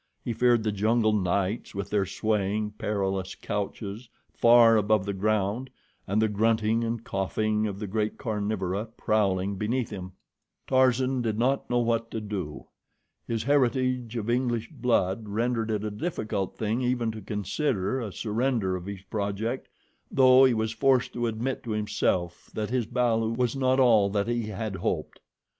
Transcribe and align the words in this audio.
He 0.23 0.33
feared 0.33 0.63
the 0.63 0.71
jungle 0.71 1.13
nights 1.13 1.75
with 1.75 1.91
their 1.91 2.07
swaying, 2.07 2.71
perilous 2.79 3.35
couches 3.35 4.09
far 4.33 4.75
above 4.75 5.05
the 5.05 5.13
ground, 5.13 5.69
and 6.07 6.19
the 6.19 6.27
grunting 6.27 6.83
and 6.83 7.03
coughing 7.03 7.67
of 7.67 7.77
the 7.77 7.85
great 7.85 8.17
carnivora 8.17 8.85
prowling 8.97 9.57
beneath 9.57 9.91
him. 9.91 10.13
Tarzan 10.65 11.21
did 11.21 11.37
not 11.37 11.69
know 11.69 11.77
what 11.77 12.09
to 12.09 12.19
do. 12.19 12.65
His 13.27 13.43
heritage 13.43 14.15
of 14.15 14.27
English 14.27 14.71
blood 14.71 15.29
rendered 15.29 15.69
it 15.69 15.83
a 15.83 15.91
difficult 15.91 16.57
thing 16.57 16.81
even 16.81 17.11
to 17.11 17.21
consider 17.21 18.01
a 18.01 18.11
surrender 18.11 18.75
of 18.75 18.87
his 18.87 19.03
project, 19.03 19.69
though 20.09 20.45
he 20.45 20.55
was 20.55 20.71
forced 20.71 21.13
to 21.13 21.27
admit 21.27 21.61
to 21.61 21.69
himself 21.73 22.49
that 22.55 22.71
his 22.71 22.87
balu 22.87 23.33
was 23.37 23.55
not 23.55 23.79
all 23.79 24.09
that 24.09 24.27
he 24.27 24.47
had 24.47 24.77
hoped. 24.77 25.19